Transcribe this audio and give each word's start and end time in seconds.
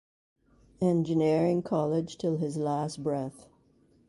Engineering 0.81 1.61
College 1.61 2.17
till 2.17 2.37
his 2.37 2.57
last 2.57 3.03
breath. 3.03 3.45